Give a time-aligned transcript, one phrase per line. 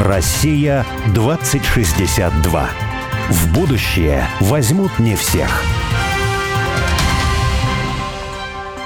[0.00, 2.70] Россия 2062.
[3.28, 5.62] В будущее возьмут не всех.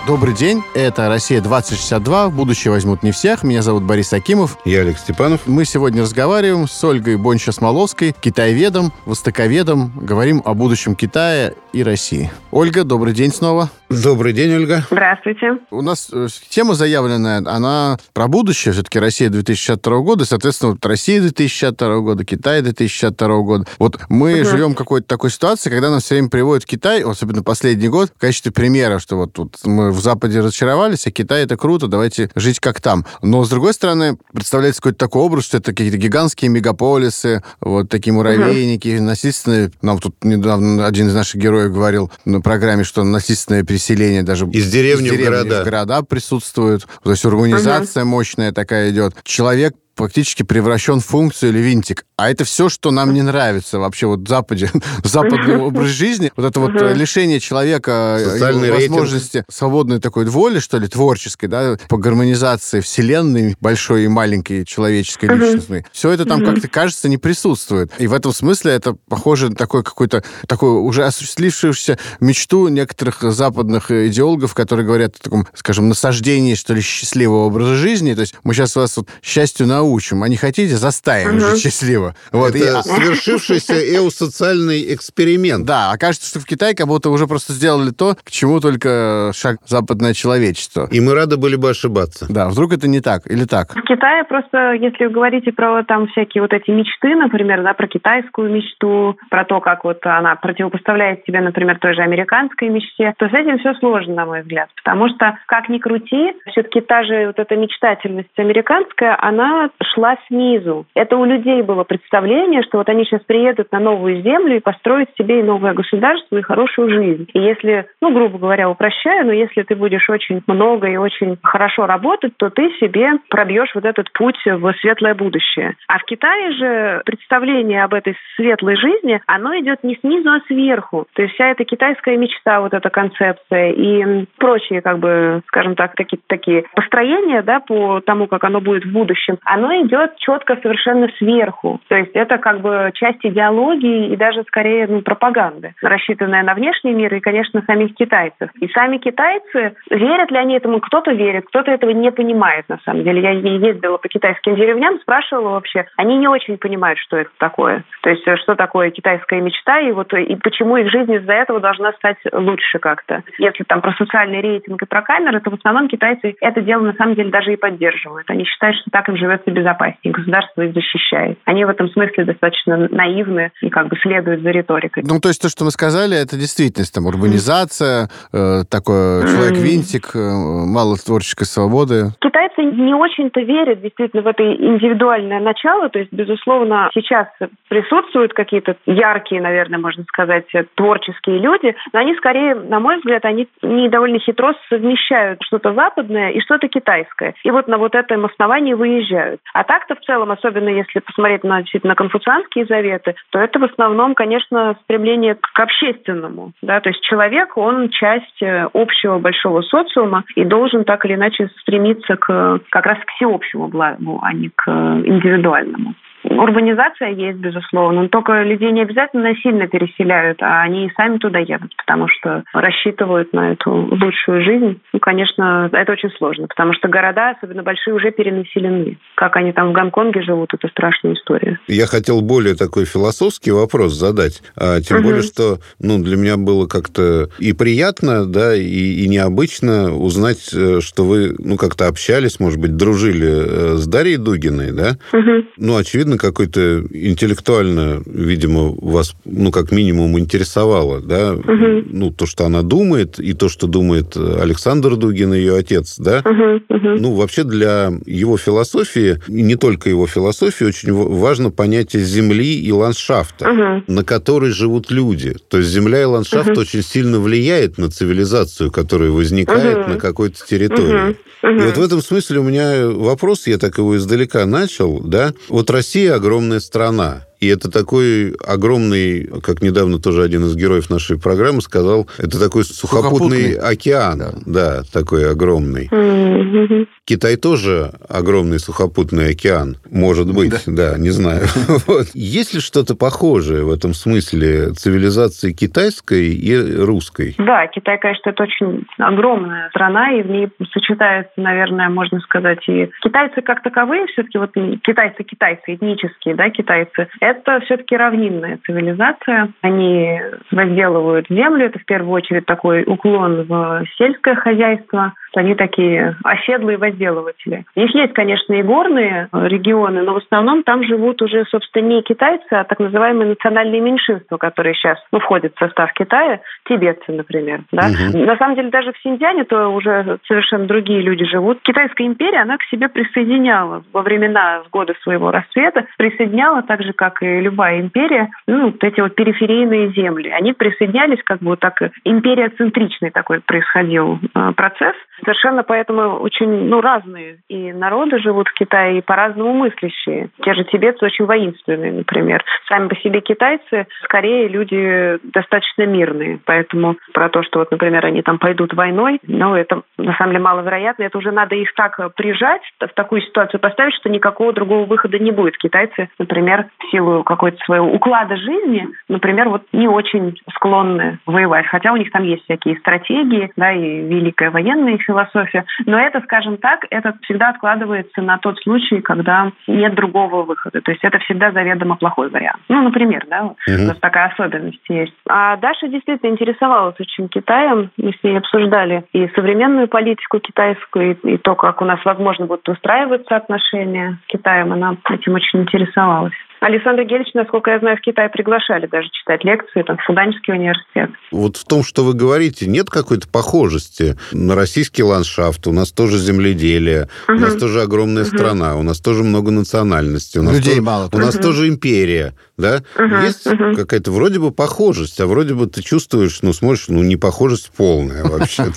[0.07, 3.43] Добрый день, это «Россия-2062», в будущее возьмут не всех.
[3.43, 4.59] Меня зовут Борис Акимов.
[4.67, 5.47] Я Олег Степанов.
[5.47, 9.93] Мы сегодня разговариваем с Ольгой Бонча-Смоловской, китаеведом, востоковедом.
[9.97, 12.31] Говорим о будущем Китая и России.
[12.51, 13.71] Ольга, добрый день снова.
[13.89, 14.85] Добрый день, Ольга.
[14.91, 15.59] Здравствуйте.
[15.71, 21.21] У нас э, тема заявленная, она про будущее, все-таки Россия 2062 года, соответственно, вот Россия
[21.21, 23.65] 2062 года, Китай 2062 года.
[23.79, 24.51] Вот мы угу.
[24.51, 28.21] живем в какой-то такой ситуации, когда нас все время приводят Китай, особенно последний год, в
[28.21, 32.61] качестве примера, что вот тут мы в Западе разочаровались, а Китай это круто, давайте жить
[32.61, 33.07] как там.
[33.23, 38.13] Но, с другой стороны, представляется какой-то такой образ, что это какие-то гигантские мегаполисы, вот такие
[38.13, 39.05] муравейники, угу.
[39.05, 39.71] насильственные.
[39.83, 44.71] Нам тут недавно один из наших героев говорил на программе, что насильственное переселение даже из
[44.71, 45.61] деревни, из деревни в города.
[45.63, 46.87] В города присутствует.
[47.03, 48.11] То есть урбанизация угу.
[48.11, 49.15] мощная такая идет.
[49.25, 52.05] Человек практически превращен в функцию или винтик.
[52.17, 54.71] А это все, что нам не нравится вообще вот в Западе,
[55.05, 60.89] западный образ жизни, вот это вот лишение человека Социальный возможности свободной такой воли, что ли,
[60.89, 65.87] творческой, да, по гармонизации вселенной большой и маленькой человеческой личностной.
[65.93, 67.93] Все это там как-то, кажется, не присутствует.
[67.99, 73.91] И в этом смысле это похоже на такой какой-то, такой уже осуществившуюся мечту некоторых западных
[73.91, 78.15] идеологов, которые говорят о таком, скажем, насаждении, что ли, счастливого образа жизни.
[78.15, 81.41] То есть мы сейчас вас вот счастью на научим, а не хотите, заставим угу.
[81.41, 82.15] жить счастливо.
[82.33, 82.55] Вот.
[82.55, 82.83] Это и...
[82.83, 85.67] свершившийся эосоциальный эксперимент.
[85.67, 89.57] Да, окажется, что в Китае как будто уже просто сделали то, к чему только шаг
[89.67, 90.89] западное человечество.
[90.91, 92.27] И мы рады были бы ошибаться.
[92.29, 93.75] Да, вдруг это не так или так?
[93.75, 97.87] В Китае просто, если вы говорите про там всякие вот эти мечты, например, да, про
[97.87, 103.29] китайскую мечту, про то, как вот она противопоставляет себе, например, той же американской мечте, то
[103.29, 104.69] с этим все сложно, на мой взгляд.
[104.83, 110.87] Потому что, как ни крути, все-таки та же вот эта мечтательность американская, она шла снизу.
[110.95, 115.11] Это у людей было представление, что вот они сейчас приедут на новую землю и построят
[115.19, 117.29] себе и новое государство, и хорошую жизнь.
[117.33, 121.87] И если, ну, грубо говоря, упрощаю, но если ты будешь очень много и очень хорошо
[121.87, 125.75] работать, то ты себе пробьешь вот этот путь в светлое будущее.
[125.89, 131.07] А в Китае же представление об этой светлой жизни, оно идет не снизу, а сверху.
[131.15, 135.95] То есть вся эта китайская мечта, вот эта концепция и прочие, как бы, скажем так,
[135.95, 140.57] такие, такие построения, да, по тому, как оно будет в будущем, оно оно идет четко
[140.57, 141.81] совершенно сверху.
[141.89, 146.93] То есть это как бы часть идеологии и даже скорее ну, пропаганды, рассчитанная на внешний
[146.93, 148.51] мир и, конечно, самих китайцев.
[148.61, 150.81] И сами китайцы, верят ли они этому?
[150.81, 153.23] Кто-то верит, кто-то этого не понимает на самом деле.
[153.23, 157.85] Я ездила по китайским деревням, спрашивала вообще, они не очень понимают, что это такое.
[158.03, 161.61] То есть э, что такое китайская мечта и вот и почему их жизнь из-за этого
[161.61, 163.23] должна стать лучше как-то.
[163.39, 166.93] Если там про социальный рейтинг и про камеры, то в основном китайцы это дело на
[166.95, 168.29] самом деле даже и поддерживают.
[168.29, 171.39] Они считают, что так им живется безопаснее, государство их защищает.
[171.45, 175.05] Они в этом смысле достаточно наивны и как бы следуют за риторикой.
[175.07, 180.19] Ну, то есть то, что мы сказали, это действительность, там, урбанизация, э, такой человек-винтик, э,
[180.19, 182.13] мало творческой свободы.
[182.21, 187.29] Китайцы не очень-то верят действительно в это индивидуальное начало, то есть, безусловно, сейчас
[187.69, 193.49] присутствуют какие-то яркие, наверное, можно сказать, творческие люди, но они скорее, на мой взгляд, они
[193.63, 197.35] не довольно хитро совмещают что-то западное и что-то китайское.
[197.45, 199.41] И вот на вот этом основании выезжают.
[199.53, 204.15] А так-то в целом, особенно если посмотреть на действительно конфуцианские заветы, то это в основном,
[204.15, 206.53] конечно, стремление к общественному.
[206.63, 206.81] Да?
[206.81, 212.17] То есть человек, он часть э, общего большого социума и должен так или иначе стремиться
[212.17, 215.95] к, как раз к всеобщему благу, а не к индивидуальному.
[216.39, 221.39] Урбанизация есть, безусловно, но только людей не обязательно насильно переселяют, а они и сами туда
[221.39, 224.81] едут, потому что рассчитывают на эту лучшую жизнь.
[224.93, 228.99] Ну, конечно, это очень сложно, потому что города, особенно большие, уже перенаселены.
[229.17, 231.59] Как они там в Гонконге живут, это страшная история.
[231.67, 235.09] Я хотел более такой философский вопрос задать, а тем угу.
[235.09, 240.81] более, что ну, для меня было как-то и приятно, да, и, и необычно узнать, э,
[240.81, 244.93] что вы ну, как-то общались, может быть, дружили э, с Дарьей Дугиной, да?
[245.13, 245.47] Угу.
[245.57, 251.83] Ну, очевидно, очевидно, какой-то интеллектуально, видимо, вас, ну, как минимум, интересовало, да, угу.
[251.87, 256.23] ну, то, что она думает, и то, что думает Александр Дугин, ее отец, да.
[256.25, 256.89] Угу, угу.
[256.99, 262.73] Ну, вообще для его философии, и не только его философии, очень важно понятие земли и
[262.73, 263.85] ландшафта, угу.
[263.87, 265.37] на которой живут люди.
[265.49, 266.61] То есть земля и ландшафт угу.
[266.61, 269.91] очень сильно влияет на цивилизацию, которая возникает угу.
[269.91, 271.11] на какой-то территории.
[271.11, 271.17] Угу.
[271.45, 271.53] Угу.
[271.53, 275.35] И вот в этом смысле у меня вопрос, я так его издалека начал, да.
[275.49, 277.27] Вот Россия огромная страна.
[277.45, 282.65] И это такой огромный, как недавно тоже один из героев нашей программы сказал, это такой
[282.65, 283.55] сухопутный, сухопутный.
[283.57, 284.19] океан.
[284.19, 284.33] Да.
[284.47, 285.91] да, такой огромный.
[285.93, 286.87] Mm-hmm.
[287.05, 289.77] Китай тоже огромный сухопутный океан.
[289.91, 291.43] Может быть, да, да не знаю.
[291.87, 292.07] вот.
[292.15, 297.35] Есть ли что-то похожее в этом смысле цивилизации китайской и русской?
[297.37, 302.89] Да, Китай, конечно, это очень огромная страна, и в ней сочетается, наверное, можно сказать, и
[303.03, 304.53] китайцы как таковые, все-таки вот
[304.83, 307.34] китайцы-китайцы, этнические, да, китайцы, это
[307.65, 309.51] все-таки равнинная цивилизация.
[309.63, 310.21] Они
[310.51, 317.65] возделывают землю, это в первую очередь такой уклон в сельское хозяйство, они такие оседлые возделыватели.
[317.75, 322.03] У них есть, конечно, и горные регионы, но в основном там живут уже, собственно, не
[322.03, 327.63] китайцы, а так называемые национальные меньшинства, которые сейчас ну, входят в состав Китая, тибетцы, например.
[327.73, 327.89] Да?
[327.89, 328.19] Угу.
[328.25, 331.61] На самом деле, даже в Синьцзяне то уже совершенно другие люди живут.
[331.63, 336.93] Китайская империя, она к себе присоединяла во времена, в годы своего расцвета, присоединяла так же,
[336.93, 340.31] как и любая империя, ну, вот эти вот периферийные земли.
[340.31, 344.95] Они присоединялись как бы вот так, империоцентричный такой происходил э, процесс.
[345.25, 350.31] Совершенно поэтому очень ну, разные и народы живут в Китае, и по-разному мыслящие.
[350.43, 352.45] Те же тибетцы очень воинственные, например.
[352.69, 356.41] Сами по себе китайцы скорее люди достаточно мирные.
[356.45, 360.45] Поэтому про то, что вот, например, они там пойдут войной, ну, это на самом деле
[360.45, 361.05] маловероятно.
[361.05, 365.31] Это уже надо их так прижать, в такую ситуацию поставить, что никакого другого выхода не
[365.31, 365.57] будет.
[365.59, 371.67] Китайцы, например, в силу какой-то своего уклада жизни, например, вот не очень склонны воевать.
[371.67, 375.65] Хотя у них там есть всякие стратегии, да, и великая военная философия.
[375.87, 380.81] Но это, скажем так, это всегда откладывается на тот случай, когда нет другого выхода.
[380.81, 382.61] То есть это всегда заведомо плохой вариант.
[382.69, 383.55] Ну, например, да, угу.
[383.67, 385.15] у нас такая особенность есть.
[385.29, 387.91] А Даша действительно интересовалась очень Китаем.
[387.97, 392.47] Мы с ней обсуждали и современную политику китайскую, и, и то, как у нас, возможно,
[392.47, 394.73] будут устраиваться отношения с Китаем.
[394.73, 396.35] Она этим очень интересовалась.
[396.65, 401.11] Александра Гельевич, насколько я знаю, в Китай приглашали даже читать лекции, там, в Фуданский университет.
[401.31, 405.67] Вот в том, что вы говорите, нет какой-то похожести на российский ландшафт.
[405.67, 407.37] У нас тоже земледелие, угу.
[407.37, 408.35] у нас тоже огромная угу.
[408.35, 410.41] страна, у нас тоже много национальностей.
[410.41, 411.11] У нас Людей тоже, мало.
[411.13, 412.79] У нас тоже империя, да?
[412.97, 413.15] Угу.
[413.25, 413.75] Есть угу.
[413.75, 418.25] какая-то вроде бы похожесть, а вроде бы ты чувствуешь, ну, смотришь, ну, не похожесть полная
[418.25, 418.65] вообще,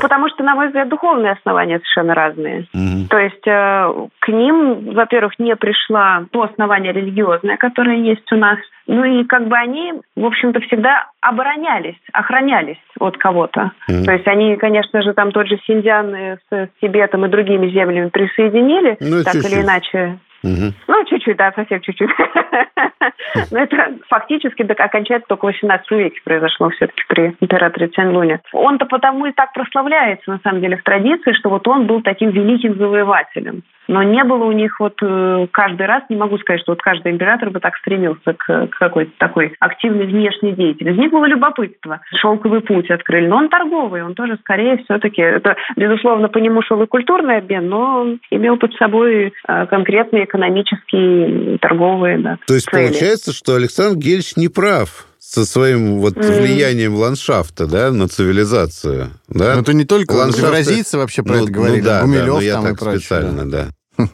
[0.00, 2.66] Потому что, на мой взгляд, духовные основания совершенно разные.
[3.08, 8.58] То есть э, к ним, во-первых, не пришла то основание религиозное, которое есть у нас.
[8.86, 13.72] Ну и как бы они, в общем-то, всегда оборонялись, охранялись от кого-то.
[13.90, 14.04] Mm-hmm.
[14.04, 18.10] То есть они, конечно же, там тот же Синьцзян с, с Тибетом и другими землями
[18.10, 19.52] присоединили, ну, так чуть-чуть.
[19.52, 20.20] или иначе.
[20.46, 20.72] Угу.
[20.88, 22.10] Ну, чуть-чуть, да, совсем чуть-чуть.
[23.50, 28.40] Но это фактически окончательно только в 18 веке произошло все-таки при императоре Цянлуне.
[28.52, 32.30] Он-то потому и так прославляется, на самом деле, в традиции, что вот он был таким
[32.30, 33.62] великим завоевателем.
[33.88, 37.12] Но не было у них вот э, каждый раз, не могу сказать, что вот каждый
[37.12, 40.96] император бы так стремился к, к какой-то такой активной внешней деятельности.
[40.96, 42.00] Из них было любопытство.
[42.20, 43.26] Шелковый путь открыли.
[43.26, 47.68] Но он торговый, он тоже скорее все-таки, это, безусловно, по нему шел и культурный обмен,
[47.68, 52.88] но он имел под собой э, конкретные экономические, торговые да, То есть цели.
[52.88, 56.40] получается, что Александр Гельевич не прав со своим вот mm.
[56.40, 59.54] влиянием ландшафта, да, на цивилизацию, да?
[59.54, 60.46] Но это не только Ландшафты...
[60.46, 62.76] евразийцы вообще про ну, это говорили, ну, да, Гумилев да, но я там так и
[62.76, 63.00] прочее.
[63.00, 63.68] специально, да.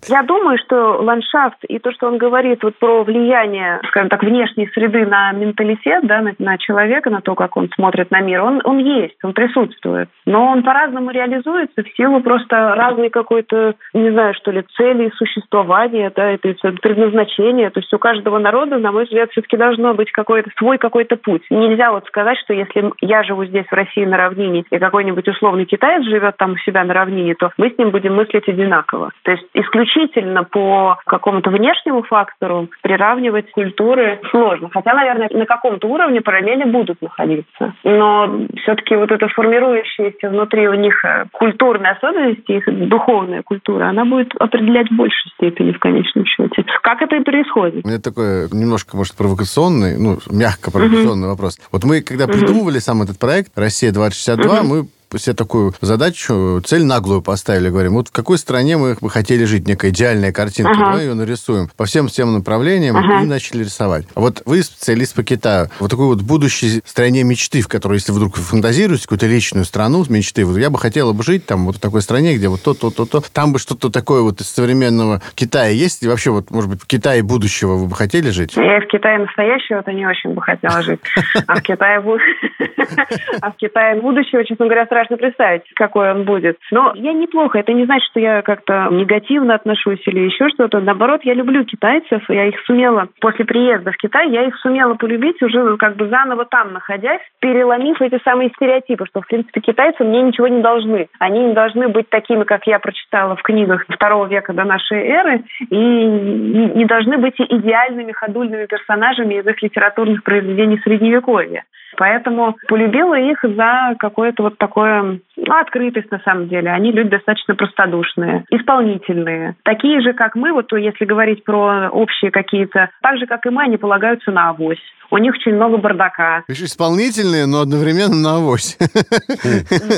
[0.08, 4.68] Я думаю, что ландшафт и то, что он говорит вот про влияние, скажем так, внешней
[4.68, 8.60] среды на менталитет, да, на, на человека, на то, как он смотрит на мир, он,
[8.64, 10.08] он есть, он присутствует.
[10.26, 16.12] Но он по-разному реализуется в силу просто разной какой-то, не знаю, что ли, цели существования,
[16.14, 17.70] да, это предназначение.
[17.70, 21.42] То есть у каждого народа, на мой взгляд, все-таки должно быть какой-то свой какой-то путь.
[21.50, 25.64] Нельзя вот сказать, что если я живу здесь, в России, на равнине, и какой-нибудь условный
[25.64, 29.10] китаец живет там у себя на равнине, то мы с ним будем мыслить одинаково.
[29.22, 34.68] То есть исключительно по какому-то внешнему фактору приравнивать культуры сложно.
[34.72, 37.74] Хотя, наверное, на каком-то уровне параллели будут находиться.
[37.84, 44.04] Но все-таки вот эта формирующаяся внутри у них э, культурная особенность, их духовная культура, она
[44.04, 46.64] будет определять в большей степени в конечном счете.
[46.82, 47.84] Как это и происходит?
[47.84, 51.30] У меня такой немножко, может, провокационный, ну, мягко провокационный uh-huh.
[51.30, 51.58] вопрос.
[51.72, 52.32] Вот мы, когда uh-huh.
[52.32, 54.62] придумывали сам этот проект «Россия-2062», uh-huh.
[54.62, 54.86] мы
[55.18, 59.66] себе такую задачу, цель наглую поставили, говорим, вот в какой стране мы бы хотели жить,
[59.66, 60.84] некая идеальная картинка, ага.
[60.84, 63.22] давай ее нарисуем по всем всем направлениям ага.
[63.22, 64.06] и начали рисовать.
[64.14, 68.12] А вот вы специалист по Китаю, вот такой вот будущей стране мечты, в которой, если
[68.12, 71.80] вдруг фантазируете какую-то личную страну мечты, вот я бы хотела бы жить там вот в
[71.80, 75.20] такой стране, где вот то, то, то, то, там бы что-то такое вот из современного
[75.34, 78.54] Китая есть, и вообще вот, может быть, в Китае будущего вы бы хотели жить?
[78.56, 81.00] Я в Китае настоящего-то не очень бы хотела жить.
[81.46, 82.02] А в Китае,
[83.40, 86.56] а в Китае будущего, честно говоря, страшно представить, какой он будет.
[86.70, 87.58] Но я неплохо.
[87.58, 90.80] Это не значит, что я как-то негативно отношусь или еще что-то.
[90.80, 92.22] Наоборот, я люблю китайцев.
[92.28, 96.44] Я их сумела после приезда в Китай, я их сумела полюбить уже как бы заново
[96.44, 101.08] там находясь, переломив эти самые стереотипы, что, в принципе, китайцы мне ничего не должны.
[101.18, 105.44] Они не должны быть такими, как я прочитала в книгах второго века до нашей эры,
[105.70, 111.64] и не должны быть идеальными ходульными персонажами из их литературных произведений Средневековья.
[111.96, 114.91] Поэтому полюбила их за какое-то вот такое,
[115.36, 116.70] ну, открытость на самом деле.
[116.70, 119.56] Они люди достаточно простодушные, исполнительные.
[119.64, 123.62] Такие же, как мы, вот если говорить про общие какие-то, так же, как и мы,
[123.64, 124.82] они полагаются на авось.
[125.12, 126.42] У них очень много бардака.
[126.48, 128.78] Еще исполнительные, но одновременно на авось.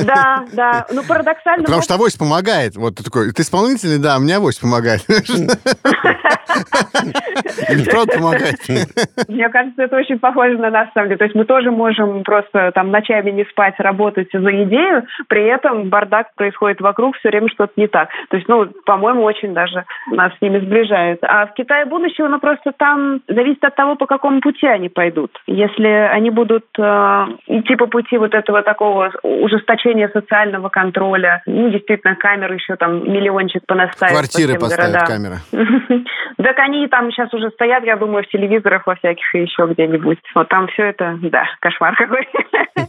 [0.05, 0.87] Да, да.
[0.93, 1.65] Ну, парадоксально...
[1.65, 2.75] Потому что авось помогает.
[2.77, 5.07] Вот ты такой, ты исполнительный, да, мне авось помогает.
[7.91, 8.57] Правда помогает.
[9.29, 11.19] Мне кажется, это очень похоже на нас, на самом деле.
[11.19, 15.91] То есть мы тоже можем просто там ночами не спать, работать за идею, при этом
[15.91, 18.09] бардак происходит вокруг, все время что-то не так.
[18.31, 21.21] То есть, ну, по-моему, очень даже нас с ними сближает.
[21.23, 25.04] А в Китае будущего, ну, просто там зависит от того, по какому пути они пойдут.
[25.47, 26.83] Если они будут э,
[27.47, 33.63] идти по пути вот этого такого ужесточения социального контроля, ну, действительно, камеры еще там миллиончик
[33.67, 34.13] понаставят.
[34.15, 35.37] Квартиры по поставят камеры.
[36.37, 40.19] Так они там сейчас уже стоят, я думаю, в телевизорах во всяких и еще где-нибудь.
[40.35, 42.29] Вот там все это, да, кошмар какой.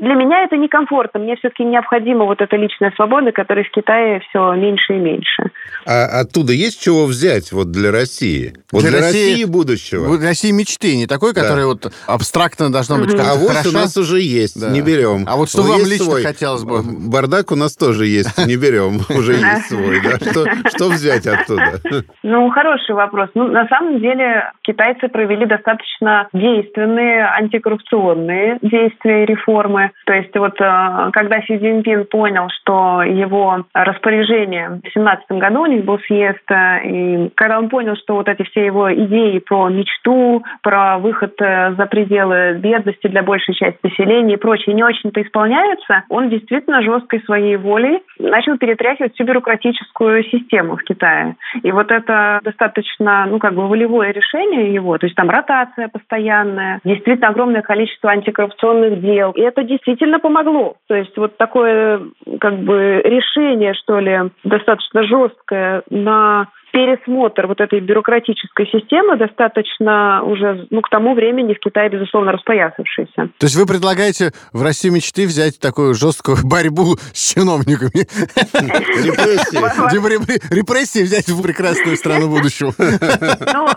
[0.00, 1.20] для меня это некомфортно.
[1.20, 5.50] Мне все-таки необходима вот эта личная свобода, которая в Китае все меньше и меньше.
[5.86, 8.54] А оттуда есть чего взять вот для России?
[8.70, 10.18] Вот для, для России, России будущего?
[10.18, 11.42] Для России мечты, не такой, да.
[11.48, 13.14] Который вот абстрактно должно быть.
[13.14, 14.70] А вот у нас уже есть, да.
[14.70, 15.24] не берем.
[15.26, 16.22] А вот что вам лично свой.
[16.22, 16.82] хотелось бы?
[16.82, 20.00] Бардак у нас тоже есть, не берем, уже есть свой.
[20.74, 21.80] Что взять оттуда?
[22.22, 23.30] Ну, хороший вопрос.
[23.34, 29.92] Ну, на самом деле, китайцы провели достаточно действенные антикоррупционные действия и реформы.
[30.06, 35.66] То есть вот э, когда Си Цзиньпин понял, что его распоряжение в 2017 году у
[35.66, 39.68] них был съезд, э, и когда он понял, что вот эти все его идеи про
[39.68, 46.04] мечту, про выход за пределы бедности для большей части населения и прочее не очень-то исполняются,
[46.08, 51.36] он действительно жесткой своей волей начал перетряхивать всю бюрократическую систему в Китае.
[51.62, 56.80] И вот это достаточно, ну, как бы волевое решение его, то есть там ротация постоянная,
[56.84, 59.32] действительно огромное количество антикоррупционных дел.
[59.32, 60.76] И это действительно помогло.
[60.88, 62.00] То есть вот такое
[62.40, 70.66] как бы решение, что ли, достаточно жесткое на пересмотр вот этой бюрократической системы достаточно уже,
[70.70, 73.28] ну, к тому времени в Китае, безусловно, распоясавшийся.
[73.38, 78.06] То есть вы предлагаете в России мечты взять такую жесткую борьбу с чиновниками?
[80.54, 82.72] Репрессии взять в прекрасную страну будущего.
[82.78, 83.68] Ну,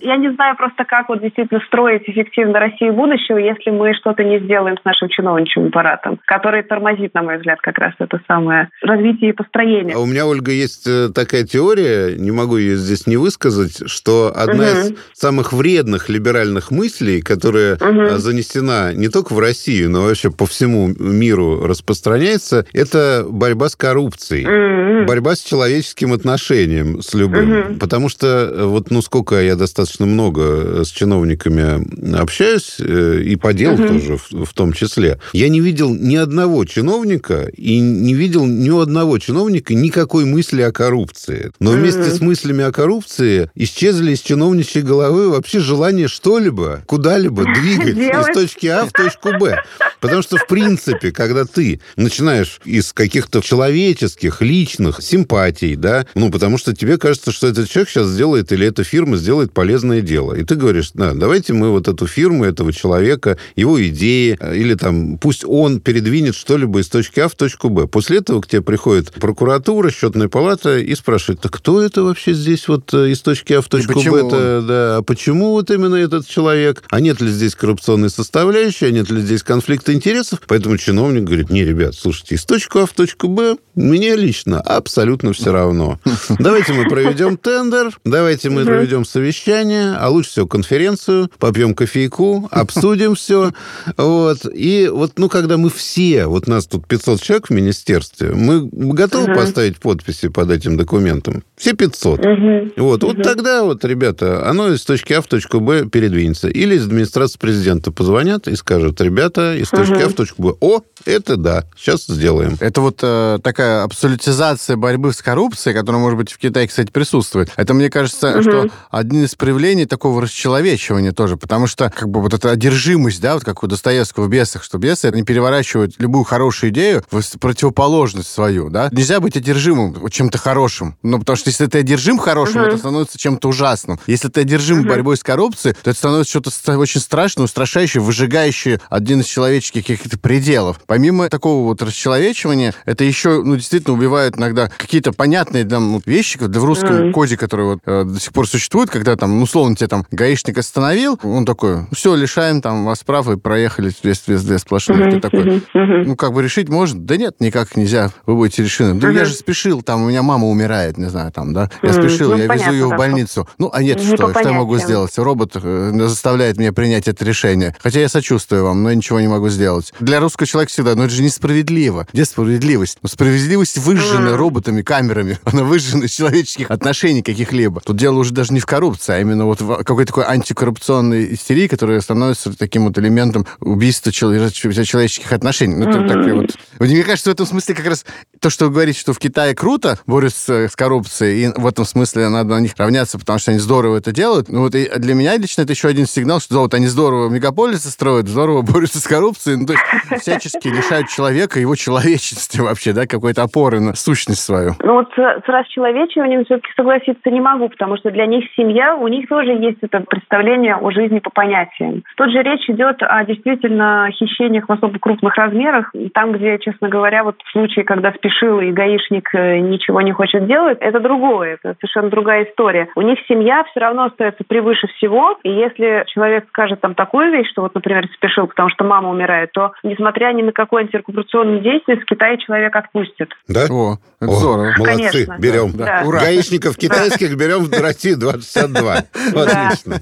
[0.00, 4.38] я не знаю просто, как вот действительно строить эффективно Россию будущего, если мы что-то не
[4.40, 9.30] сделаем с нашим чиновничьим аппаратом, который тормозит, на мой взгляд, как раз это самое развитие
[9.30, 9.94] и построение.
[9.96, 14.32] А у меня, Ольга, есть э, такая теория, не могу ее здесь не высказать, что
[14.34, 14.78] одна угу.
[14.78, 18.18] из самых вредных либеральных мыслей, которая угу.
[18.18, 24.44] занесена не только в Россию, но вообще по всему миру распространяется, это борьба с коррупцией,
[24.44, 25.06] угу.
[25.06, 27.60] борьба с человеческим отношением с любым.
[27.60, 27.74] Угу.
[27.78, 33.52] Потому что э, вот, ну, сколько я достаточно много с чиновниками общаюсь, э, и по
[33.52, 33.88] делу угу.
[33.88, 38.68] тоже в, в том числе, я не видел ни одного чиновника и не видел ни
[38.80, 41.52] одного чиновника никакой мысли о коррупции.
[41.60, 47.44] Но вместе вместе с мыслями о коррупции исчезли из чиновничьей головы вообще желание что-либо, куда-либо
[47.60, 49.62] двигать из точки А в точку Б.
[50.00, 56.58] Потому что, в принципе, когда ты начинаешь из каких-то человеческих, личных симпатий, да, ну, потому
[56.58, 60.34] что тебе кажется, что этот человек сейчас сделает или эта фирма сделает полезное дело.
[60.34, 65.18] И ты говоришь, да, давайте мы вот эту фирму, этого человека, его идеи, или там,
[65.18, 67.86] пусть он передвинет что-либо из точки А в точку Б.
[67.86, 72.68] После этого к тебе приходит прокуратура, счетная палата и спрашивает, так кто это вообще здесь
[72.68, 74.26] вот э, из точки А в точку Б?
[74.26, 76.84] Это, да, а почему вот именно этот человек?
[76.90, 78.86] А нет ли здесь коррупционной составляющей?
[78.86, 80.40] А нет ли здесь конфликта интересов?
[80.46, 85.32] Поэтому чиновник говорит, не, ребят, слушайте, из точки А в точку Б мне лично абсолютно
[85.32, 85.98] все равно.
[86.38, 93.14] Давайте мы проведем тендер, давайте мы проведем совещание, а лучше всего конференцию, попьем кофейку, обсудим
[93.14, 93.52] все.
[93.96, 94.38] Вот.
[94.52, 99.34] И вот, ну, когда мы все, вот нас тут 500 человек в министерстве, мы готовы
[99.34, 101.44] поставить подписи под этим документом?
[101.56, 102.20] Все 500.
[102.20, 102.72] Угу.
[102.76, 103.12] Вот, угу.
[103.12, 106.48] вот тогда вот, ребята, оно из точки А в точку Б передвинется.
[106.48, 110.02] Или из администрации президента позвонят и скажут, ребята, из точки угу.
[110.04, 110.54] А в точку Б.
[110.60, 112.56] О, это да, сейчас сделаем.
[112.60, 117.50] Это вот э, такая абсолютизация борьбы с коррупцией, которая, может быть, в Китае, кстати, присутствует.
[117.56, 118.42] Это, мне кажется, угу.
[118.42, 123.34] что один из проявлений такого расчеловечивания тоже, потому что как бы вот эта одержимость, да,
[123.34, 128.30] вот как у Достоевского в «Бесах», что бесы не переворачивают любую хорошую идею в противоположность
[128.30, 128.88] свою, да.
[128.92, 132.68] Нельзя быть одержимым чем-то хорошим, ну, потому что если ты одержим хорошим, угу.
[132.68, 133.98] это становится чем-то ужасным.
[134.06, 134.88] Если ты одержим угу.
[134.88, 140.18] борьбой с коррупцией, то это становится что-то очень страшное, устрашающее, выжигающее один из человеческих каких-то
[140.18, 140.80] пределов.
[140.98, 146.58] Помимо такого вот расчеловечивания, это еще, ну, действительно убивают иногда какие-то понятные там вещи, да
[146.58, 147.12] в русском mm.
[147.12, 150.58] коде, который вот э, до сих пор существует, когда там, ну, условно, тебе там гаишник
[150.58, 154.98] остановил, он такой, все, лишаем там вас прав и проехали без, без сплошных.
[154.98, 155.10] Mm-hmm.
[155.12, 156.04] Ты такой, mm-hmm.
[156.04, 157.00] ну, как бы решить можно?
[157.00, 158.94] Да нет, никак нельзя, вы будете решены.
[158.94, 159.18] Да mm-hmm.
[159.18, 161.92] я же спешил, там, у меня мама умирает, не знаю, там, да, я mm-hmm.
[161.92, 163.48] спешил, ну, я понятно, везу ее в больницу.
[163.58, 165.16] Ну, а нет, не что, что я могу сделать?
[165.16, 167.76] Робот э, заставляет меня принять это решение.
[167.80, 169.92] Хотя я сочувствую вам, но я ничего не могу сделать.
[170.00, 172.06] Для русского человека всегда, но это же несправедливо.
[172.12, 172.98] Где справедливость?
[173.02, 175.38] Ну, справедливость выжжена роботами, камерами.
[175.44, 177.80] Она выжжена из человеческих отношений каких-либо.
[177.80, 181.66] Тут дело уже даже не в коррупции, а именно вот в какой-то такой антикоррупционной истерии,
[181.66, 185.74] которая становится таким вот элементом убийства человеческих отношений.
[185.74, 186.08] Ну, mm-hmm.
[186.08, 186.56] так, вот.
[186.78, 188.04] Мне кажется, в этом смысле как раз
[188.40, 192.28] то, что вы говорите, что в Китае круто борются с коррупцией, и в этом смысле
[192.28, 194.48] надо на них равняться, потому что они здорово это делают.
[194.48, 197.90] Ну, вот и для меня лично это еще один сигнал, что вот они здорово мегаполисы
[197.90, 203.06] строят, здорово борются с коррупцией, ну, то есть всячески лишают человека его человечности вообще, да,
[203.06, 204.72] какой-то опоры на сущность свою.
[204.80, 209.28] Ну, вот с расчеловечиванием все-таки согласиться не могу, потому что для них семья, у них
[209.28, 212.02] тоже есть это представление о жизни по понятиям.
[212.16, 217.24] Тут же речь идет о действительно хищениях в особо крупных размерах, там, где, честно говоря,
[217.24, 221.74] вот в случае, когда спешил и гаишник э, ничего не хочет делать, это другое, это
[221.80, 222.88] совершенно другая история.
[222.96, 227.50] У них семья все равно остается превыше всего, и если человек скажет там такую вещь,
[227.50, 232.00] что вот, например, спешил, потому что мама умирает, то, несмотря ни на какое антикоррупционное действие,
[232.00, 233.30] с Китая человек отпустит.
[233.46, 233.66] Да?
[233.70, 234.72] О, это О, здорово.
[234.76, 235.38] Молодцы, Конечно.
[235.38, 235.70] берем.
[235.76, 236.02] Да.
[236.04, 236.18] Ура.
[236.18, 238.92] Гаишников китайских берем в России 262.
[239.38, 239.94] Отлично.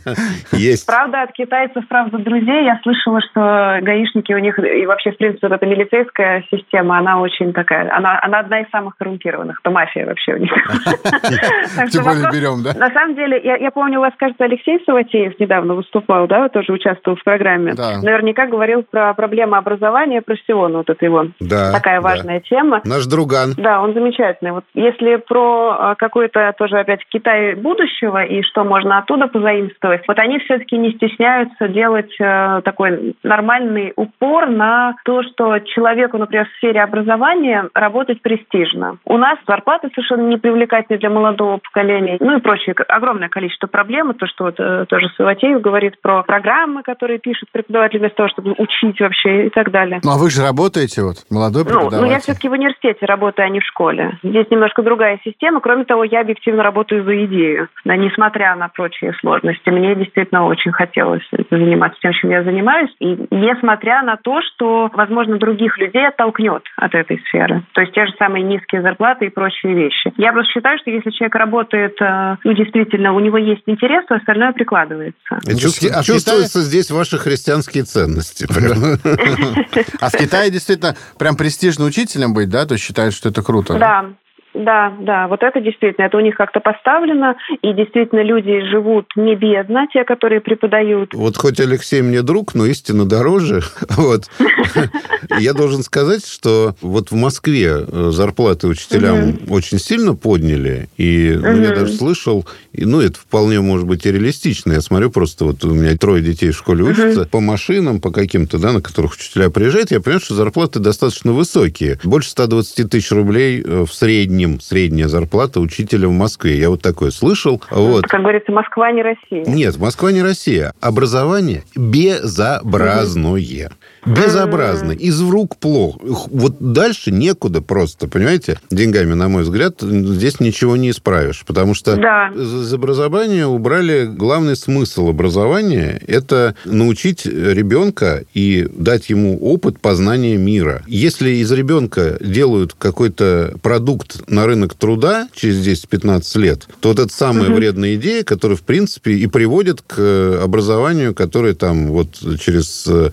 [0.53, 0.87] Есть.
[0.87, 5.49] Правда, от китайцев, правда, друзей, я слышала, что гаишники у них, и вообще, в принципе,
[5.49, 9.61] вот эта милицейская система, она очень такая, она, она одна из самых коррумпированных.
[9.63, 10.53] Это мафия вообще у них.
[11.93, 12.73] Тем более берем, да?
[12.73, 17.19] На самом деле, я помню, у вас, кажется, Алексей Саватеев недавно выступал, да, тоже участвовал
[17.19, 17.75] в программе.
[17.75, 21.27] Наверняка говорил про проблемы образования, про всего, ну, вот это его
[21.73, 22.81] такая важная тема.
[22.85, 23.55] Наш друган.
[23.57, 24.53] Да, он замечательный.
[24.53, 30.19] Вот если про а, какой-то тоже опять Китай будущего и что можно оттуда позаимствовать, вот
[30.19, 36.57] они все-таки не стесняются делать э, такой нормальный упор на то, что человеку, например, в
[36.59, 38.99] сфере образования работать престижно.
[39.05, 42.75] У нас зарплаты совершенно непривлекательные для молодого поколения, ну и прочее.
[42.89, 44.15] Огромное количество проблем.
[44.15, 48.55] То, что вот э, тоже Саватеев говорит про программы, которые пишут преподаватели вместо того, чтобы
[48.59, 50.01] учить вообще и так далее.
[50.05, 51.97] Ну, а вы же работаете, вот, молодой преподаватель.
[51.97, 54.19] Ну, ну я все-таки в университете работаю, а не в школе.
[54.23, 55.61] Здесь немножко другая система.
[55.61, 57.69] Кроме того, я объективно работаю за идею.
[57.85, 62.91] Да, несмотря на прочие сложности, мне действительно очень хотелось заниматься тем, чем я занимаюсь.
[63.01, 67.63] И несмотря на то, что, возможно, других людей оттолкнет от этой сферы.
[67.75, 70.13] То есть те же самые низкие зарплаты и прочие вещи.
[70.17, 74.15] Я просто считаю, что если человек работает, э, ну, действительно, у него есть интерес, то
[74.17, 75.39] остальное прикладывается.
[75.59, 78.47] Чувствуется, а чувствуется здесь ваши христианские ценности.
[80.01, 82.67] А в Китае действительно прям престижно учителем быть, да?
[82.67, 83.79] То есть считают, что это круто?
[83.79, 84.11] Да,
[84.57, 89.35] да, да, вот это действительно, это у них как-то поставлено, и действительно люди живут не
[89.37, 91.13] бедно, те, которые преподают.
[91.15, 93.63] Вот хоть Алексей мне друг, но истина дороже.
[93.97, 94.25] Вот.
[95.39, 101.63] Я должен сказать, что вот в Москве э, зарплаты учителям очень сильно подняли, и ну,
[101.63, 104.73] я даже слышал, и, ну, это вполне может быть и реалистично.
[104.73, 108.59] Я смотрю просто, вот у меня трое детей в школе учатся, по машинам, по каким-то,
[108.59, 111.99] да, на которых учителя приезжают, я понимаю, что зарплаты достаточно высокие.
[112.05, 116.59] Больше 120 тысяч рублей э, в среднем ним средняя зарплата учителя в Москве.
[116.59, 117.63] Я вот такое слышал.
[117.71, 118.05] Вот.
[118.07, 119.45] Как говорится, Москва не Россия.
[119.45, 120.73] Нет, Москва не Россия.
[120.81, 123.67] Образование безобразное.
[123.67, 123.77] Угу
[124.07, 125.99] безобразно, из рук плохо.
[126.03, 128.59] Вот дальше некуда просто, понимаете?
[128.71, 132.29] Деньгами, на мой взгляд, здесь ничего не исправишь, потому что да.
[132.35, 140.83] из образования убрали главный смысл образования– это научить ребенка и дать ему опыт познания мира.
[140.87, 147.13] Если из ребенка делают какой-то продукт на рынок труда через 10-15 лет, то вот это
[147.13, 147.57] самая угу.
[147.57, 153.11] вредная идея, которая, в принципе, и приводит к образованию, которое там вот через э,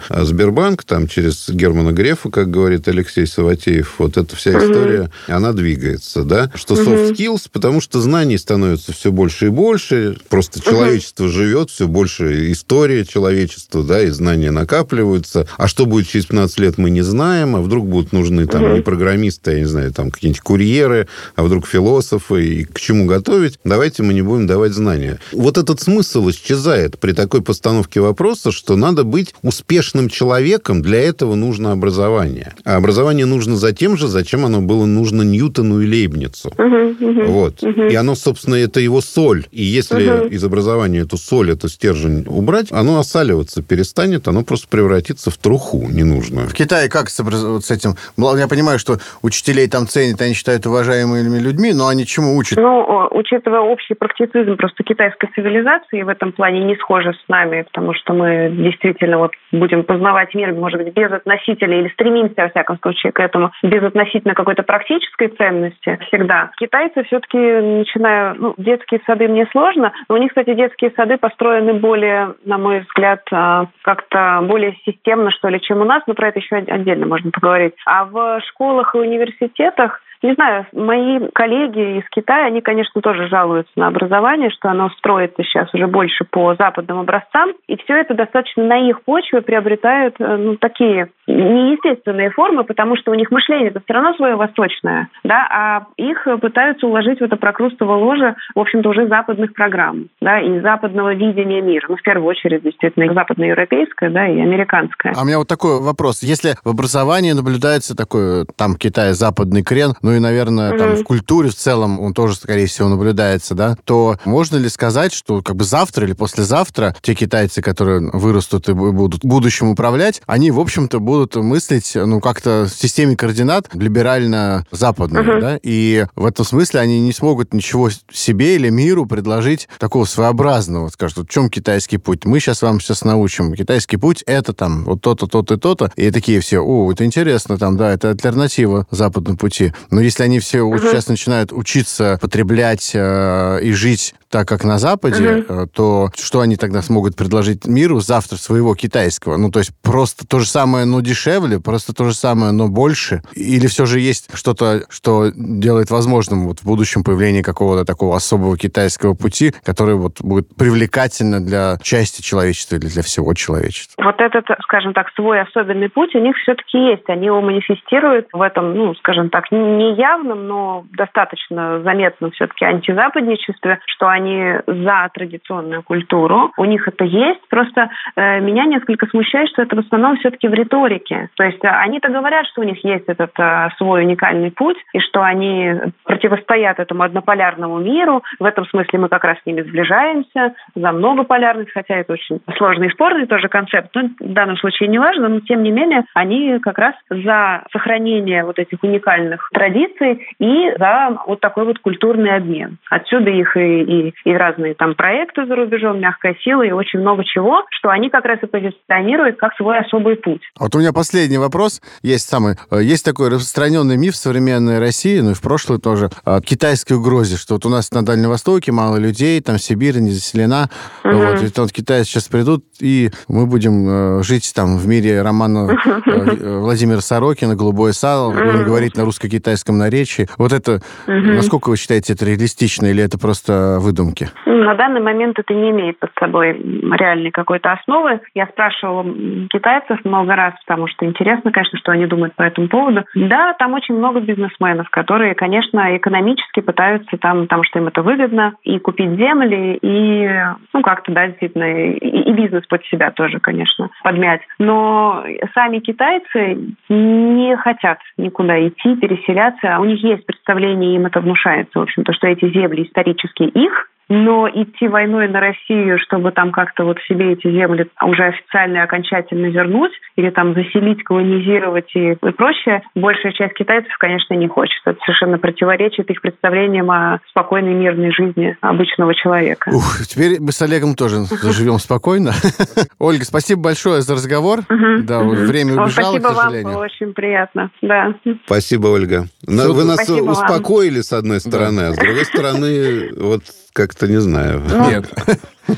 [0.86, 5.10] Там через Германа Грефа, как говорит Алексей Саватеев, вот эта вся история, угу.
[5.28, 6.52] она двигается, да?
[6.56, 10.70] Что soft skills, потому что знаний становится все больше и больше, просто угу.
[10.70, 15.48] человечество живет, все больше история человечества, да, и знания накапливаются.
[15.58, 18.76] А что будет через 15 лет, мы не знаем, а вдруг будут нужны там угу.
[18.76, 23.60] не программисты, я не знаю, там какие-нибудь курьеры, а вдруг философы, и к чему готовить,
[23.64, 25.20] давайте мы не будем давать знания.
[25.32, 31.36] Вот этот смысл исчезает при такой постановке вопроса, что надо быть успешным человеком, для этого
[31.36, 32.54] нужно образование.
[32.66, 36.52] А образование нужно за тем же, зачем оно было нужно Ньютону и Лейбницу.
[36.58, 37.64] Угу, угу, вот.
[37.64, 37.84] Угу.
[37.84, 39.46] И оно, собственно, это его соль.
[39.52, 40.28] И если угу.
[40.28, 45.88] из образования эту соль, эту стержень убрать, оно осаливаться перестанет, оно просто превратится в труху
[45.90, 46.48] ненужную.
[46.48, 47.96] В Китае как с, вот с этим?
[48.18, 52.58] Я понимаю, что учителей там ценят, они считают уважаемыми людьми, но они чему учат?
[52.58, 57.94] Ну, учитывая общий практицизм просто китайской цивилизации, в этом плане не схожи с нами, потому
[57.94, 62.80] что мы действительно вот будем познавать мир, может быть, без относителя, или стремимся, во всяком
[62.80, 66.52] случае, к этому, без относительно какой-то практической ценности всегда.
[66.58, 71.74] Китайцы все-таки, начиная, ну, детские сады мне сложно, но у них, кстати, детские сады построены
[71.74, 76.30] более, на мой взгляд, а, как-то более системно, что ли, чем у нас, но про
[76.30, 77.74] это еще отдельно можно поговорить.
[77.86, 83.72] А в школах и университетах не знаю, мои коллеги из Китая, они, конечно, тоже жалуются
[83.76, 88.64] на образование, что оно строится сейчас уже больше по западным образцам, и все это достаточно
[88.64, 93.82] на их почве приобретают э, ну, такие неестественные формы, потому что у них мышление это
[93.82, 98.90] все равно свое восточное, да, а их пытаются уложить в это прокрустово ложе, в общем-то,
[98.90, 101.86] уже западных программ, да, и западного видения мира.
[101.90, 105.14] Ну, в первую очередь, действительно, западноевропейское, да, и американское.
[105.18, 106.24] А у меня вот такой вопрос.
[106.24, 110.78] Если в образовании наблюдается такой, там, Китай, западный крен, ну и, наверное, mm-hmm.
[110.78, 115.14] там в культуре в целом он тоже, скорее всего, наблюдается, да, то можно ли сказать,
[115.14, 120.22] что как бы завтра или послезавтра те китайцы, которые вырастут и будут в будущем управлять,
[120.26, 125.40] они, в общем-то, будут мыслить, ну, как-то в системе координат либерально-западной, uh-huh.
[125.42, 130.90] да, и в этом смысле они не смогут ничего себе или миру предложить такого своеобразного,
[130.90, 132.26] скажут, вот в чем китайский путь?
[132.26, 133.54] Мы сейчас вам сейчас научим.
[133.54, 135.92] Китайский путь— это там вот то-то, то-то и то-то.
[135.96, 139.74] И такие все, о, это интересно, там, да, это альтернатива западному пути.
[139.90, 140.80] Но если они все uh-huh.
[140.80, 145.68] сейчас начинают учиться потреблять э, и жить так, как на Западе, uh-huh.
[145.68, 149.38] то что они тогда смогут предложить миру завтра своего китайского?
[149.38, 153.22] Ну, то есть просто то же самое, но дешевле, просто то же самое, но больше?
[153.34, 158.58] Или все же есть что-то, что делает возможным вот в будущем появление какого-то такого особого
[158.58, 164.04] китайского пути, который вот будет привлекательно для части человечества или для всего человечества?
[164.04, 167.08] Вот этот, скажем так, свой особенный путь у них все-таки есть.
[167.08, 173.80] Они его манифестируют в этом, ну, скажем так, не явном, но достаточно заметном все-таки антизападничестве,
[173.86, 177.42] что они за традиционную культуру, у них это есть.
[177.50, 181.30] Просто э, меня несколько смущает, что это в основном все-таки в риторике.
[181.36, 185.00] То есть э, они-то говорят, что у них есть этот э, свой уникальный путь, и
[185.00, 185.74] что они
[186.06, 188.24] противостоят этому однополярному миру.
[188.40, 192.88] В этом смысле мы как раз с ними сближаемся за многополярность, хотя это очень сложный
[192.88, 193.90] и спорный тоже концепт.
[193.94, 198.44] Но в данном случае не важно, но тем не менее они как раз за сохранение
[198.44, 202.78] вот этих уникальных традиций и за вот такой вот культурный обмен.
[202.90, 207.24] Отсюда их и, и и разные там проекты за рубежом, мягкая сила и очень много
[207.24, 210.42] чего, что они как раз и позиционируют как свой особый путь.
[210.60, 211.82] Вот у меня последний вопрос.
[212.02, 216.10] Есть самый, э, есть такой распространенный миф в современной России, ну и в прошлой тоже,
[216.26, 220.12] о китайской угрозе, что вот у нас на Дальнем Востоке мало людей, там Сибирь не
[220.12, 220.70] заселена,
[221.04, 221.14] угу.
[221.14, 225.78] вот, и вот китайцы сейчас придут, и мы будем э, жить там в мире романа
[226.06, 230.28] э, Владимира Сорокина «Голубое сало», будем говорить на русско-китайском наречии.
[230.38, 234.28] Вот это, насколько вы считаете, это реалистично или это просто выдумки?
[234.46, 238.22] На данный момент это не имеет под собой реальной какой-то основы.
[238.34, 239.04] Я спрашивала
[239.50, 243.06] китайцев много раз, потому что интересно, конечно, что они думают по этому поводу.
[243.16, 248.54] Да, там очень много бизнесменов, которые, конечно, экономически пытаются там, потому что им это выгодно,
[248.64, 250.30] и купить земли, и,
[250.74, 254.42] ну, как-то, да, действительно, и, и бизнес под себя тоже, конечно, подмять.
[254.60, 255.24] Но
[255.54, 256.58] сами китайцы
[256.90, 259.53] не хотят никуда идти, переселяться.
[259.62, 263.90] А у них есть представление, им это внушается, в общем-то, что эти земли исторически их,
[264.10, 268.82] но идти войной на Россию, чтобы там как-то вот себе эти земли уже официально и
[268.82, 274.80] окончательно вернуть, или там заселить, колонизировать и, и прочее, большая часть китайцев, конечно, не хочет.
[274.86, 279.70] Это совершенно противоречит их представлениям о спокойной мирной жизни обычного человека.
[279.74, 282.32] Ух, теперь мы с Олегом тоже заживем спокойно.
[283.00, 284.60] Ольга, спасибо большое за разговор.
[284.70, 287.72] Да, время убежало, Спасибо вам, было очень приятно.
[287.82, 288.14] Да.
[288.46, 289.26] Спасибо, Ольга.
[289.46, 294.62] Вы нас успокоили, с одной стороны, а с другой стороны, вот как-то не знаю.
[294.70, 295.12] Ну, Нет.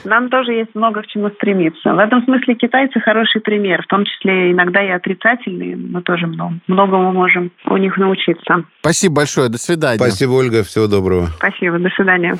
[0.03, 1.93] Нам тоже есть много к чему стремиться.
[1.93, 5.75] В этом смысле китайцы хороший пример, в том числе иногда и отрицательные.
[5.75, 8.63] Мы тоже много, многому можем у них научиться.
[8.81, 9.49] Спасибо большое.
[9.49, 9.97] До свидания.
[9.97, 10.63] Спасибо, Ольга.
[10.63, 11.27] Всего доброго.
[11.37, 11.79] Спасибо.
[11.79, 12.35] До свидания.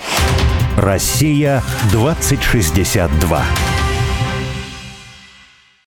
[0.77, 3.74] Россия 2062.